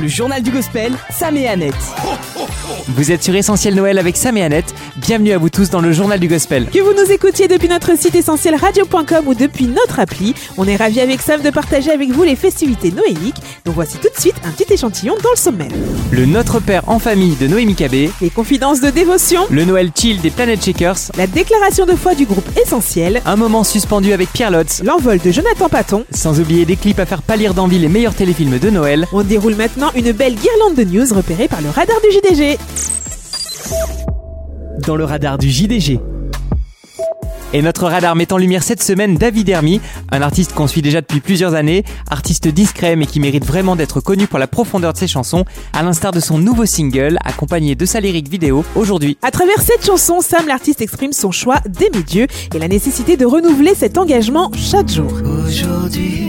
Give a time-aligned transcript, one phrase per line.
[0.00, 1.74] Le journal du gospel, Sam et Annette.
[2.88, 4.74] Vous êtes sur Essentiel Noël avec Sam et Annette.
[4.96, 6.66] Bienvenue à vous tous dans le journal du gospel.
[6.66, 11.00] Que vous nous écoutiez depuis notre site essentielradio.com ou depuis notre appli, on est ravis
[11.00, 13.36] avec Sam de partager avec vous les festivités noéliques.
[13.64, 15.68] Donc voici tout de suite un petit échantillon dans le sommaire.
[16.10, 18.10] Le Notre Père en famille de Noémie Cabé.
[18.20, 20.98] Les confidences de dévotion, Le Noël chill des Planet Shakers.
[21.16, 24.82] la déclaration de foi du groupe Essentiel, Un moment suspendu avec Pierre Lotz.
[24.84, 26.04] l'envol de Jonathan Paton.
[26.10, 29.06] Sans oublier des clips à faire pâlir d'envie les meilleurs téléfilms de Noël.
[29.12, 32.58] On déroule maintenant une belle guirlande de news repérée par le radar du JDG.
[34.84, 36.00] dans le radar du JDG.
[37.52, 39.80] Et notre radar met en lumière cette semaine David Hermy,
[40.10, 44.00] un artiste qu'on suit déjà depuis plusieurs années, artiste discret mais qui mérite vraiment d'être
[44.00, 47.86] connu pour la profondeur de ses chansons, à l'instar de son nouveau single accompagné de
[47.86, 49.16] sa lyrique vidéo aujourd'hui.
[49.22, 53.26] À travers cette chanson, Sam l'artiste exprime son choix d'aimer Dieu et la nécessité de
[53.26, 55.12] renouveler cet engagement chaque jour.
[55.46, 56.27] Aujourd'hui,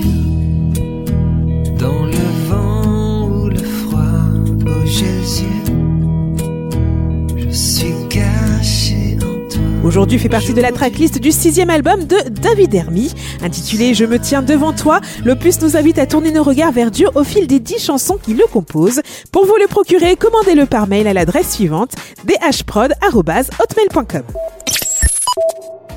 [9.83, 14.19] Aujourd'hui fait partie de la tracklist du sixième album de David Hermy, intitulé Je me
[14.19, 15.01] tiens devant toi.
[15.25, 18.35] L'opus nous invite à tourner nos regards vers Dieu au fil des dix chansons qui
[18.35, 19.01] le composent.
[19.31, 21.93] Pour vous le procurer, commandez-le par mail à l'adresse suivante
[22.25, 24.23] dhprod@hotmail.com.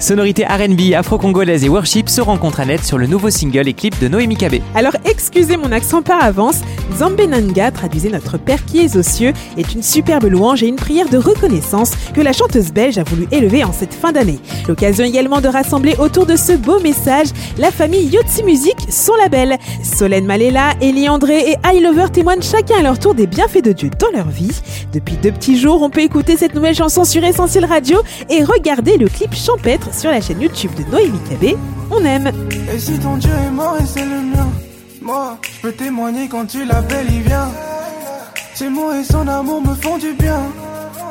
[0.03, 3.97] Sonorité R&B, afro-congolaise et worship se rencontrent à net sur le nouveau single et clip
[4.01, 4.61] de Noémie Cabé.
[4.75, 6.63] Alors excusez mon accent par avance,
[6.97, 11.09] Zambenanga, traduisez notre Père qui est aux cieux, est une superbe louange et une prière
[11.09, 14.41] de reconnaissance que la chanteuse belge a voulu élever en cette fin d'année.
[14.67, 19.57] L'occasion également de rassembler autour de ce beau message la famille Yotzi Music, son label.
[19.85, 23.71] Solène Malela, Elie André et I Lover témoignent chacun à leur tour des bienfaits de
[23.71, 24.61] Dieu dans leur vie.
[24.93, 28.97] Depuis deux petits jours, on peut écouter cette nouvelle chanson sur Essentiel Radio et regarder
[28.97, 31.57] le clip champêtre sur la chaîne YouTube de Noémie Cabé.
[31.91, 32.31] On aime.
[32.73, 34.49] Et si ton Dieu est mort et c'est le mien
[35.01, 37.51] Moi, je peux témoigner quand tu l'appelles, il vient.
[38.55, 40.41] Ses mots et son amour me font du bien.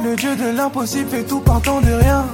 [0.04, 2.26] Le Dieu de l'impossible fait tout partant de rien.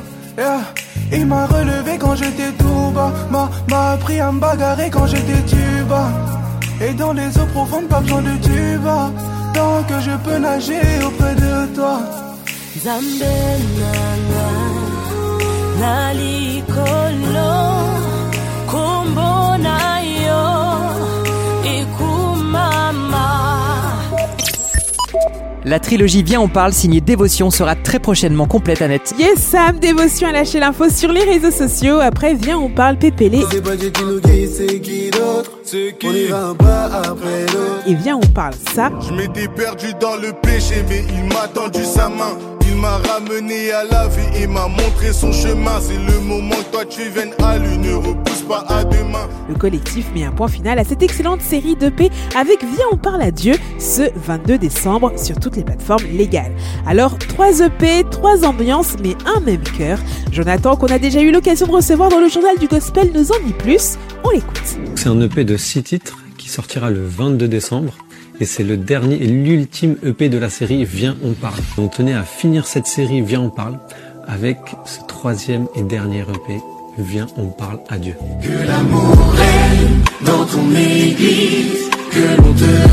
[1.12, 3.12] Il m'a relevé quand j'étais tout bas.
[3.32, 6.10] M'a, appris à me bagarrer quand j'étais tuba.
[6.82, 9.12] Et dans les eaux profondes, pas besoin de tuba.
[9.54, 12.00] Tant que je peux nager auprès de toi.
[12.88, 14.87] Nalikolo
[25.68, 29.14] La trilogie Viens on parle signée Dévotion sera très prochainement complète à net.
[29.20, 32.00] Yes Sam, Dévotion a lâché l'info sur les réseaux sociaux.
[32.00, 33.44] Après, viens, on parle pépélé.
[37.86, 38.92] Et viens, on parle ça.
[39.08, 42.57] Je m'étais perdu dans le péché, mais il m'a tendu sa main.
[42.70, 45.80] Il m'a ramené à la vie et m'a montré son chemin.
[45.82, 49.28] C'est le moment que toi tu viennes à lui, ne repousse pas à demain.
[49.48, 53.22] Le collectif met un point final à cette excellente série d'EP avec Viens, on parle
[53.22, 56.52] à Dieu ce 22 décembre sur toutes les plateformes légales.
[56.86, 60.00] Alors, 3 EP, 3 ambiances, mais un même cœur.
[60.32, 63.40] Jonathan, qu'on a déjà eu l'occasion de recevoir dans le journal du gospel, nous en
[63.46, 63.98] dit plus.
[64.24, 64.78] On l'écoute.
[64.96, 67.94] C'est un EP de 6 titres qui sortira le 22 décembre.
[68.40, 71.60] Et c'est le dernier et l'ultime EP de la série Viens on parle.
[71.78, 73.80] On tenait à finir cette série Viens on parle
[74.28, 76.62] avec ce troisième et dernier EP
[77.00, 78.16] Viens on parle à Dieu.
[78.42, 82.88] Que l'amour règne dans ton église, que l'on te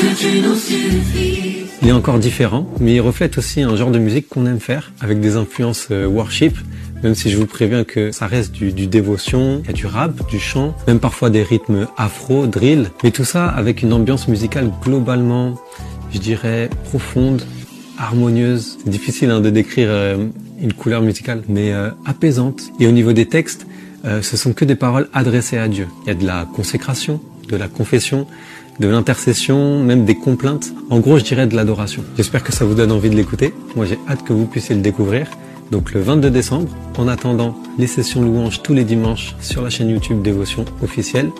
[0.00, 1.65] que tu nous suffises.
[1.82, 4.92] Il est encore différent, mais il reflète aussi un genre de musique qu'on aime faire
[5.00, 6.56] avec des influences euh, worship.
[7.02, 9.86] Même si je vous préviens que ça reste du, du dévotion, il y a du
[9.86, 14.28] rap, du chant, même parfois des rythmes afro, drill, mais tout ça avec une ambiance
[14.28, 15.60] musicale globalement,
[16.12, 17.42] je dirais, profonde,
[17.98, 18.78] harmonieuse.
[18.82, 20.26] C'est difficile hein, de décrire euh,
[20.60, 22.62] une couleur musicale, mais euh, apaisante.
[22.80, 23.66] Et au niveau des textes,
[24.04, 25.88] euh, ce sont que des paroles adressées à Dieu.
[26.04, 28.26] Il y a de la consécration, de la confession,
[28.80, 30.72] de l'intercession, même des complaintes.
[30.90, 32.02] En gros, je dirais de l'adoration.
[32.16, 33.54] J'espère que ça vous donne envie de l'écouter.
[33.74, 35.28] Moi, j'ai hâte que vous puissiez le découvrir.
[35.70, 39.90] Donc le 22 décembre, en attendant les sessions louanges tous les dimanches sur la chaîne
[39.90, 41.30] YouTube Dévotion officielle.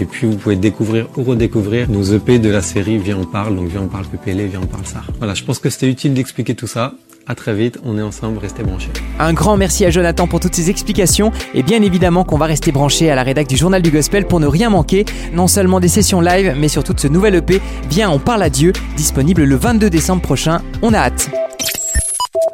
[0.00, 3.56] Et puis vous pouvez découvrir ou redécouvrir nos EP de la série Viens on parle,
[3.56, 5.02] donc Viens on parle PPL, Viens on parle ça.
[5.18, 6.94] Voilà, je pense que c'était utile d'expliquer tout ça.
[7.30, 8.90] À très vite, on est ensemble, restez branchés.
[9.20, 12.72] Un grand merci à Jonathan pour toutes ces explications et bien évidemment qu'on va rester
[12.72, 15.86] branché à la rédac du journal du gospel pour ne rien manquer, non seulement des
[15.86, 19.54] sessions live mais surtout de ce nouvel EP Viens on parle à Dieu, disponible le
[19.54, 20.60] 22 décembre prochain.
[20.82, 21.30] On a hâte.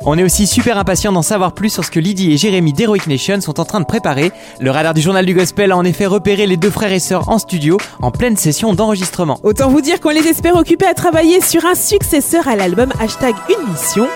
[0.08, 3.08] On est aussi super impatient d'en savoir plus sur ce que Lydie et Jérémy d'Heroic
[3.08, 4.30] Nation sont en train de préparer.
[4.60, 7.30] Le radar du journal du gospel a en effet repéré les deux frères et sœurs
[7.30, 9.40] en studio en pleine session d'enregistrement.
[9.42, 13.34] Autant vous dire qu'on les espère occupés à travailler sur un successeur à l'album hashtag
[13.48, 14.06] Une Mission.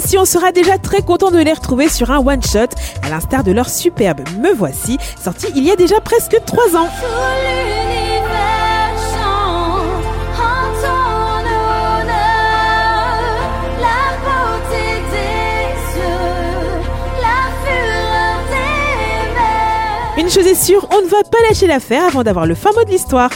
[0.00, 2.68] Même si on sera déjà très content de les retrouver sur un one-shot,
[3.02, 6.88] à l'instar de leur superbe Me Voici, sorti il y a déjà presque 3 ans.
[20.16, 22.84] Une chose est sûre, on ne va pas lâcher l'affaire avant d'avoir le fin mot
[22.84, 23.30] de l'histoire.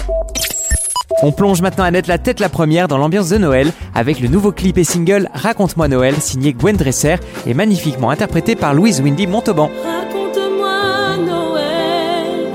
[1.22, 4.28] On plonge maintenant à Net la tête la première dans l'ambiance de Noël avec le
[4.28, 7.16] nouveau clip et single Raconte-moi Noël signé Gwen Dresser
[7.46, 9.70] et magnifiquement interprété par Louise Windy Montauban.
[9.84, 12.48] Raconte-moi Noël,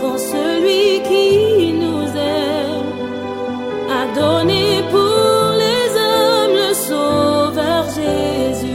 [0.00, 2.86] quand celui qui nous aime
[3.90, 8.70] a donné pour les hommes le sauveur Jésus.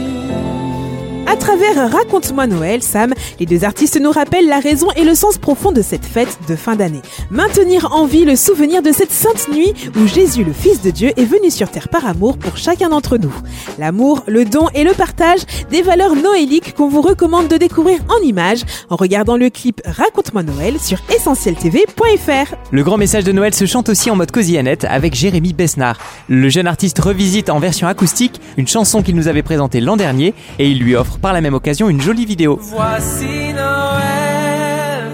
[1.26, 5.38] À travers Raconte-moi Noël, Sam, les deux artistes nous rappellent la raison et le sens
[5.38, 7.00] profond de cette fête de fin d'année.
[7.30, 11.12] Maintenir en vie le souvenir de cette sainte nuit où Jésus, le Fils de Dieu,
[11.16, 13.32] est venu sur terre par amour pour chacun d'entre nous.
[13.78, 15.40] L'amour, le don et le partage,
[15.70, 18.60] des valeurs noéliques qu'on vous recommande de découvrir en images
[18.90, 22.54] en regardant le clip Raconte-moi Noël sur essentieltv.fr.
[22.70, 25.98] Le grand message de Noël se chante aussi en mode cosy Annette avec Jérémy Besnard.
[26.28, 30.34] Le jeune artiste revisite en version acoustique une chanson qu'il nous avait présentée l'an dernier
[30.58, 32.58] et il lui offre par la même occasion une jolie vidéo.
[32.60, 35.04] Voici Noël,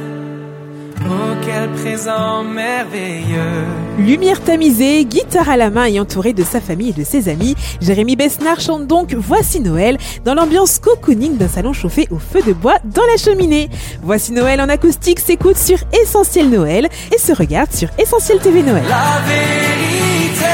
[1.04, 3.64] oh quel présent merveilleux.
[3.98, 7.54] Lumière tamisée, guitare à la main et entouré de sa famille et de ses amis,
[7.80, 12.52] Jérémy Besnard chante donc Voici Noël dans l'ambiance cocooning d'un salon chauffé au feu de
[12.52, 13.70] bois dans la cheminée.
[14.02, 18.84] Voici Noël en acoustique s'écoute sur Essentiel Noël et se regarde sur Essentiel TV Noël.
[18.86, 20.44] La vérité,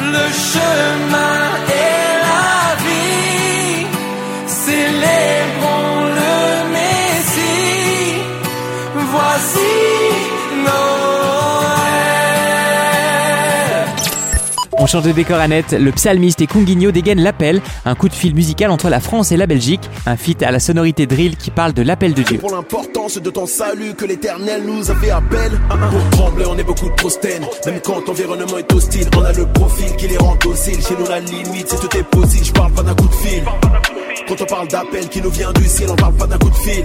[0.00, 3.86] le chemin et la vie,
[9.18, 9.58] Voici
[10.64, 10.68] Noël.
[14.78, 18.32] On change de décor Annette, le psalmiste et Kunguigno dégainent l'appel, un coup de fil
[18.36, 21.72] musical entre la France et la Belgique, un feat à la sonorité drill qui parle
[21.72, 22.38] de l'appel de Dieu.
[22.38, 25.50] Pour l'importance de ton salut que l'éternel nous a fait appel.
[25.68, 27.44] Pour trembler, on est beaucoup de prostaines.
[27.66, 30.80] Même quand l'environnement est hostile, on a le profil qui les rend dociles.
[30.80, 32.44] Chez nous, la limite, c'est tout est possible.
[32.44, 33.42] Je parle pas d'un coup de fil.
[34.28, 36.54] Quand on parle d'appel qui nous vient du ciel, on parle pas d'un coup de
[36.56, 36.84] fil.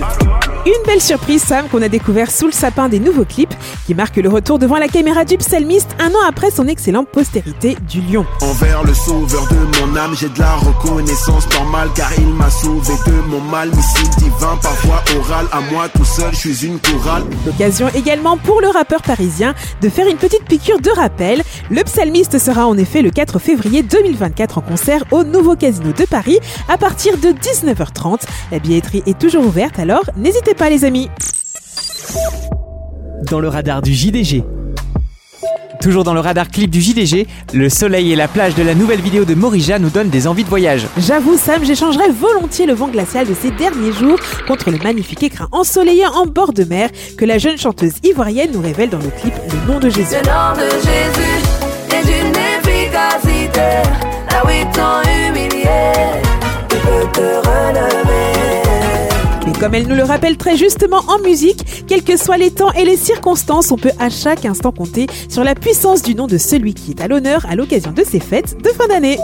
[0.66, 3.54] Une belle surprise, Sam, qu'on a découvert sous le sapin des nouveaux clips,
[3.86, 7.76] qui marque le retour devant la caméra du psalmiste un an après son excellente postérité
[7.90, 8.26] du lion.
[8.42, 12.94] Envers le sauveur de mon âme, j'ai de la reconnaissance normale car il m'a sauvé
[13.08, 13.72] de mon mal.
[13.72, 17.24] Missile divin, par voie orale, à moi tout seul, je suis une chorale.
[17.46, 21.44] L'occasion également pour le rappeur parisien de faire une petite piqûre de rappel.
[21.70, 26.06] Le psalmiste sera en effet le 4 février 2024 en concert au Nouveau Casino de
[26.06, 26.40] Paris
[26.70, 28.22] à partir de 19h30.
[28.52, 31.10] La billetterie est toujours ouverte alors n'hésitez pas les amis.
[33.30, 34.44] Dans le radar du JDG.
[35.82, 39.02] Toujours dans le radar clip du JDG, le soleil et la plage de la nouvelle
[39.02, 40.88] vidéo de Morija nous donnent des envies de voyage.
[40.98, 45.50] J'avoue Sam, j'échangerais volontiers le vent glacial de ces derniers jours contre le magnifique écrin
[45.52, 49.34] ensoleillé en bord de mer que la jeune chanteuse ivoirienne nous révèle dans le clip
[49.52, 50.16] Le nom de Jésus.
[50.22, 51.44] Le nom de Jésus
[51.92, 53.84] est d'une efficacité.
[54.30, 56.23] Peut
[57.14, 58.34] te relever.
[59.46, 62.72] Mais comme elle nous le rappelle très justement en musique, quels que soient les temps
[62.74, 66.38] et les circonstances, on peut à chaque instant compter sur la puissance du nom de
[66.38, 69.18] celui qui est à l'honneur à l'occasion de ces fêtes de fin d'année.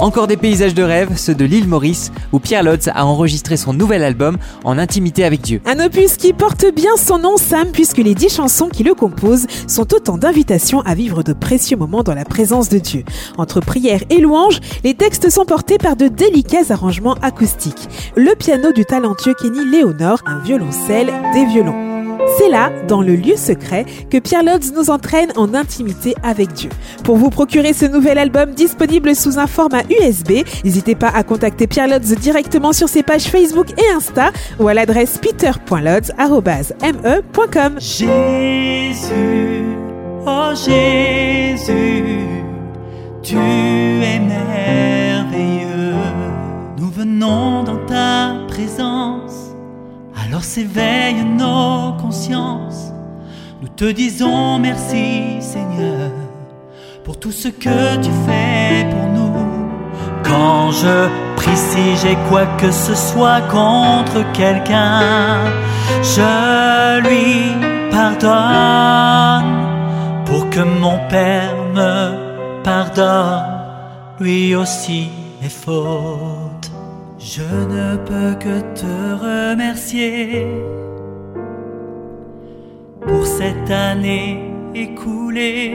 [0.00, 3.72] Encore des paysages de rêve, ceux de l'île Maurice, où Pierre Lotz a enregistré son
[3.72, 5.60] nouvel album en intimité avec Dieu.
[5.66, 9.46] Un opus qui porte bien son nom, Sam, puisque les dix chansons qui le composent
[9.68, 13.04] sont autant d'invitations à vivre de précieux moments dans la présence de Dieu.
[13.38, 17.88] Entre prière et louange, les textes sont portés par de délicats arrangements acoustiques.
[18.16, 21.93] Le piano du talentueux Kenny Léonore, un violoncelle, des violons.
[22.38, 26.68] C'est là, dans le lieu secret, que Pierre Lodz nous entraîne en intimité avec Dieu.
[27.04, 31.66] Pour vous procurer ce nouvel album disponible sous un format USB, n'hésitez pas à contacter
[31.66, 37.74] Pierre Lodz directement sur ses pages Facebook et Insta ou à l'adresse peter.lodz.me.com.
[37.78, 39.64] Jésus,
[40.26, 42.04] oh Jésus,
[43.22, 45.94] tu es merveilleux.
[46.78, 49.33] Nous venons dans ta présence,
[50.34, 52.92] alors s'éveillent nos consciences.
[53.62, 56.10] Nous te disons merci Seigneur
[57.04, 59.32] pour tout ce que tu fais pour nous.
[60.24, 65.38] Quand je prie si j'ai quoi que ce soit contre quelqu'un,
[66.02, 67.52] je lui
[67.92, 69.54] pardonne
[70.24, 73.44] pour que mon Père me pardonne,
[74.18, 75.10] lui aussi
[75.40, 76.43] mes fautes.
[77.26, 80.46] Je ne peux que te remercier
[83.00, 85.74] pour cette année écoulée.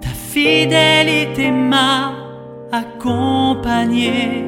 [0.00, 2.14] Ta fidélité m'a
[2.72, 4.46] accompagné.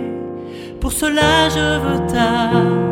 [0.80, 2.91] Pour cela je veux t'adorer.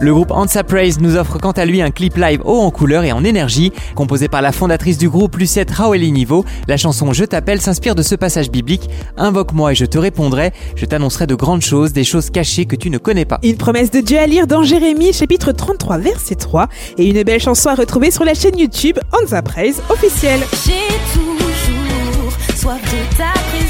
[0.00, 3.04] Le groupe Ansa Praise nous offre quant à lui un clip live haut en couleur
[3.04, 3.72] et en énergie.
[3.94, 8.14] Composé par la fondatrice du groupe Lucette Raoeli-Niveau, la chanson Je t'appelle s'inspire de ce
[8.14, 12.66] passage biblique Invoque-moi et je te répondrai, je t'annoncerai de grandes choses, des choses cachées
[12.66, 13.38] que tu ne connais pas.
[13.42, 17.40] Une promesse de Dieu à lire dans Jérémie chapitre 33 verset 3 et une belle
[17.40, 20.40] chanson à retrouver sur la chaîne YouTube Ansa Praise officielle.
[20.64, 23.63] J'ai toujours soif de ta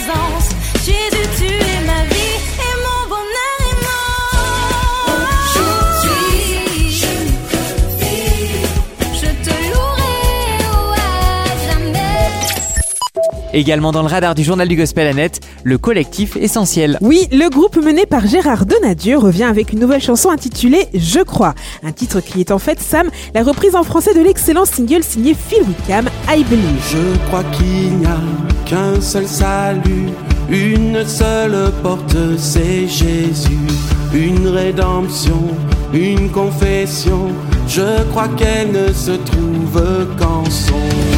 [13.55, 16.99] Également dans le radar du journal du Gospel Annette, le collectif essentiel.
[17.01, 21.55] Oui, le groupe mené par Gérard Donadieu revient avec une nouvelle chanson intitulée Je crois,
[21.85, 25.35] un titre qui est en fait Sam, la reprise en français de l'excellent single signé
[25.35, 26.65] Phil Wickham, I Believe.
[26.91, 28.19] Je crois qu'il n'y a
[28.67, 30.09] qu'un seul salut,
[30.51, 33.69] une seule porte, c'est Jésus.
[34.13, 35.45] Une rédemption,
[35.93, 37.29] une confession,
[37.69, 41.14] je crois qu'elle ne se trouve qu'en son.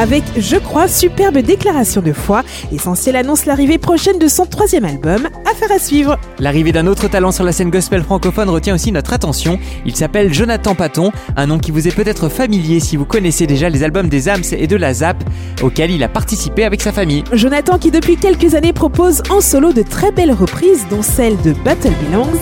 [0.00, 2.42] Avec Je crois, superbe déclaration de foi,
[2.72, 6.18] Essentiel annonce l'arrivée prochaine de son troisième album, Affaire à suivre.
[6.38, 9.58] L'arrivée d'un autre talent sur la scène gospel francophone retient aussi notre attention.
[9.84, 13.68] Il s'appelle Jonathan Paton, un nom qui vous est peut-être familier si vous connaissez déjà
[13.68, 15.22] les albums des Ams et de la Zap,
[15.62, 17.22] auxquels il a participé avec sa famille.
[17.34, 21.52] Jonathan qui depuis quelques années propose en solo de très belles reprises, dont celle de
[21.62, 22.40] Battle Belongs,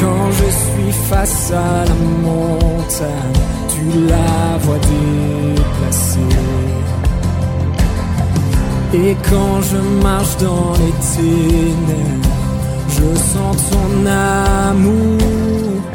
[0.00, 3.10] Quand je suis face à la montagne,
[3.68, 6.43] tu la vois déplacée.
[8.94, 12.28] Et quand je marche dans les ténèbres,
[12.88, 15.18] je sens ton amour.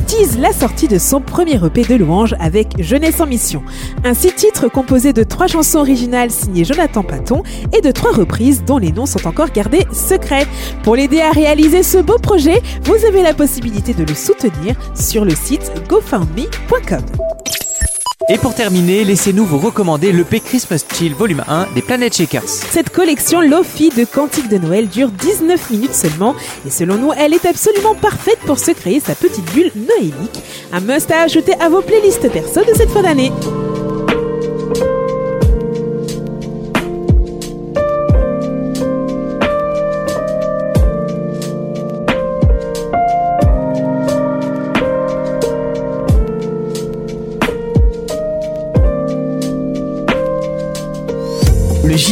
[0.06, 3.64] tease la sortie de son premier EP de louange avec Jeunesse en mission.
[4.04, 8.66] Un six titres composé de trois chansons originales signées Jonathan Paton et de trois reprises
[8.66, 10.48] dont les noms sont encore gardés secrets.
[10.84, 15.24] Pour l'aider à réaliser ce beau projet, vous avez la possibilité de le soutenir sur
[15.24, 17.29] le site gofundme.com.
[18.32, 22.48] Et pour terminer, laissez-nous vous recommander l'EP Christmas Chill Volume 1 des Planet Shakers.
[22.48, 27.34] Cette collection Lofi de cantiques de Noël dure 19 minutes seulement et selon nous, elle
[27.34, 30.44] est absolument parfaite pour se créer sa petite bulle noélique.
[30.72, 33.32] Un must à ajouter à vos playlists perso de cette fin d'année.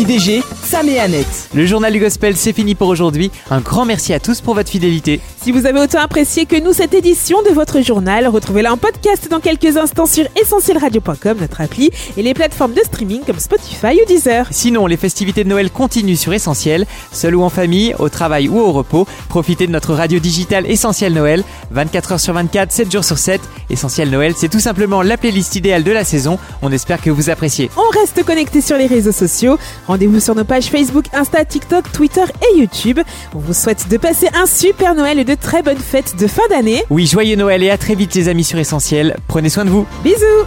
[0.07, 1.49] JDG, Sam et Annette.
[1.55, 3.31] Le journal du gospel, c'est fini pour aujourd'hui.
[3.49, 5.19] Un grand merci à tous pour votre fidélité.
[5.41, 9.27] Si vous avez autant apprécié que nous cette édition de votre journal, retrouvez-la en podcast
[9.27, 14.05] dans quelques instants sur essentielradio.com, notre appli, et les plateformes de streaming comme Spotify ou
[14.05, 14.45] Deezer.
[14.51, 16.85] Sinon, les festivités de Noël continuent sur Essentiel.
[17.11, 21.13] Seul ou en famille, au travail ou au repos, profitez de notre radio digitale Essentiel
[21.13, 21.43] Noël.
[21.71, 23.41] 24 heures sur 24, 7 jours sur 7.
[23.71, 26.37] Essentiel Noël, c'est tout simplement la playlist idéale de la saison.
[26.61, 27.71] On espère que vous appréciez.
[27.77, 29.57] On reste connecté sur les réseaux sociaux.
[29.87, 32.99] Rendez-vous sur nos pages Facebook, Insta, TikTok, Twitter et YouTube.
[33.35, 36.47] On vous souhaite de passer un super Noël et de très bonnes fêtes de fin
[36.49, 36.83] d'année.
[36.89, 39.17] Oui, joyeux Noël et à très vite les amis sur Essentiel.
[39.27, 39.85] Prenez soin de vous.
[40.03, 40.45] Bisous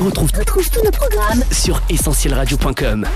[0.00, 3.06] On retrouve, tous nos programmes sur essentielradio.com.